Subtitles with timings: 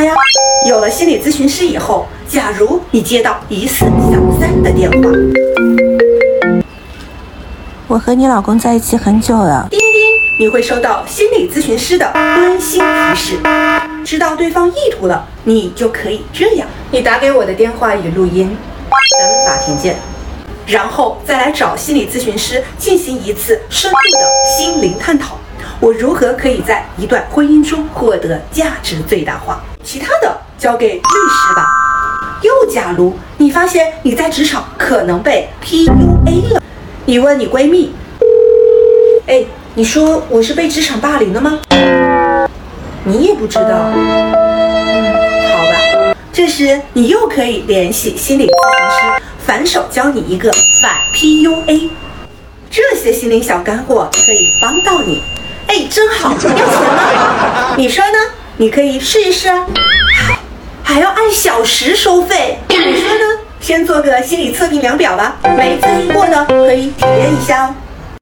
[0.00, 0.14] 法呀。
[0.66, 4.96] 有了心理咨询师以后，假如你接到疑似小三的电话，
[7.86, 9.68] 我和你老公在一起很久了。
[9.70, 9.88] 叮叮，
[10.38, 13.38] 你会收到心理咨询师的温馨提示。
[14.02, 18.56] 知道对方意图了，你就可以这样：你打给我的电话已录音，
[19.18, 19.96] 咱们法庭见。
[20.66, 24.26] 然后再来找心理咨询师进行一次深度的
[24.56, 25.36] 心灵探讨。
[25.82, 29.60] 我如何可以在一段婚姻中获得价值最大化？
[29.82, 31.66] 其他的交给律师吧。
[32.42, 36.62] 又假如你发现你在职场可能被 PUA 了，
[37.06, 37.94] 你问你闺蜜
[39.26, 39.42] ：“哎，
[39.74, 41.58] 你说我是被职场霸凌了吗？”
[43.04, 43.90] 你也不知道。
[43.94, 45.14] 嗯，
[45.48, 46.14] 好吧。
[46.30, 51.88] 这时你又可以联系心理咨询师，反手教你一个反 PUA。
[52.70, 55.22] 这些心灵小干货可以帮到你。
[55.70, 57.74] 哎，真好，要钱吗？
[57.76, 58.18] 你说呢？
[58.56, 59.64] 你可以试一试啊。
[60.82, 63.24] 还要按小时收费，你说呢？
[63.60, 67.74] 先做个心理测评量表吧，没咨询过的可以体验一下哦。